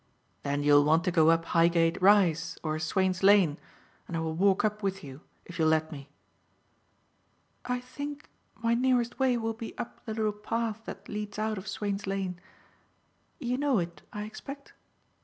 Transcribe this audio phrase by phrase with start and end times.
[0.41, 3.59] "Then you'll want to go up Highgate Rise or Swain's Lane;
[4.07, 6.09] and I will walk up with you if you'll let me."
[7.65, 11.67] "I think my nearest way will be up the little path that leads out of
[11.67, 12.39] Swain's Lane.
[13.39, 14.73] You know it, I expect?"